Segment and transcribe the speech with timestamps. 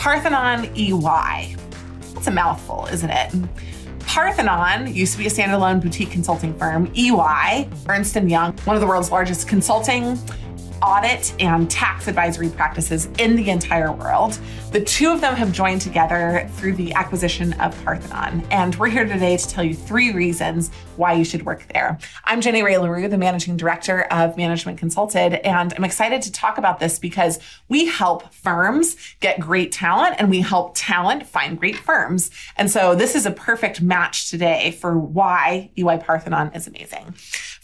[0.00, 1.56] Parthenon EY.
[2.16, 3.34] It's a mouthful, isn't it?
[4.06, 6.90] Parthenon used to be a standalone boutique consulting firm.
[6.96, 10.18] EY, Ernst & Young, one of the world's largest consulting
[10.82, 14.38] audit and tax advisory practices in the entire world.
[14.72, 18.46] The two of them have joined together through the acquisition of Parthenon.
[18.50, 21.98] And we're here today to tell you three reasons why you should work there.
[22.24, 26.32] I'm Jenny Rae Le Roux, the managing director of Management Consulted, and I'm excited to
[26.32, 27.38] talk about this because
[27.68, 32.30] we help firms get great talent and we help talent find great firms.
[32.56, 37.14] And so this is a perfect match today for why EY Parthenon is amazing.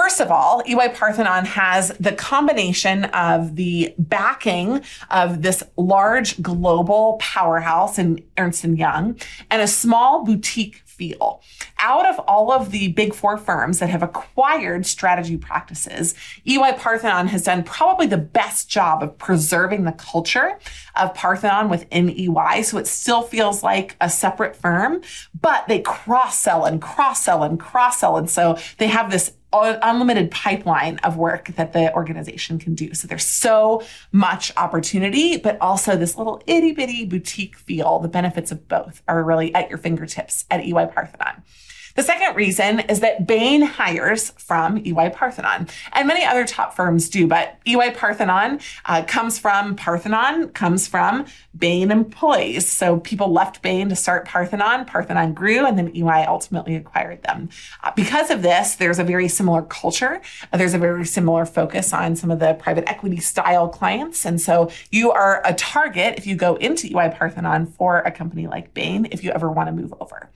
[0.00, 7.18] First of all, EY Parthenon has the combination of the backing of this large global
[7.20, 11.42] powerhouse in Ernst & Young and a small boutique feel.
[11.78, 16.14] Out of all of the big four firms that have acquired strategy practices,
[16.46, 20.58] EY Parthenon has done probably the best job of preserving the culture
[20.96, 22.62] of Parthenon within EY.
[22.62, 25.02] So it still feels like a separate firm,
[25.38, 28.16] but they cross sell and cross sell and cross sell.
[28.16, 32.94] And so they have this unlimited pipeline of work that the organization can do.
[32.94, 37.98] So there's so much opportunity, but also this little itty bitty boutique feel.
[37.98, 41.42] The benefits of both are really at your fingertips at EY Parthenon.
[41.96, 47.08] The second reason is that Bain hires from EY Parthenon, and many other top firms
[47.08, 52.70] do, but EY Parthenon uh, comes from Parthenon, comes from Bain employees.
[52.70, 54.84] So people left Bain to start Parthenon.
[54.84, 57.48] Parthenon grew, and then EY ultimately acquired them.
[57.82, 60.20] Uh, because of this, there's a very similar culture.
[60.52, 64.24] Uh, there's a very similar focus on some of the private equity style clients.
[64.24, 68.46] And so you are a target if you go into EY Parthenon for a company
[68.46, 70.30] like Bain if you ever want to move over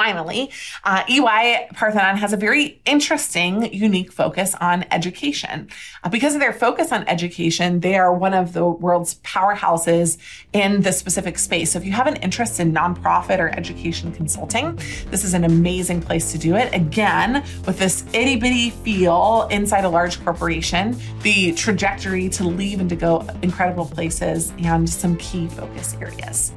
[0.00, 0.50] finally,
[0.84, 5.68] uh, EY Parthenon has a very interesting, unique focus on education.
[6.02, 10.16] Uh, because of their focus on education, they are one of the world's powerhouses
[10.54, 11.72] in the specific space.
[11.72, 14.76] So if you have an interest in nonprofit or education consulting,
[15.10, 16.72] this is an amazing place to do it.
[16.74, 22.88] Again, with this itty bitty feel inside a large corporation, the trajectory to leave and
[22.88, 26.54] to go incredible places, and some key focus areas.